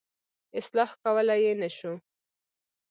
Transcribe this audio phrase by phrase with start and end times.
[0.59, 1.93] اصلاح کولای یې نه شو.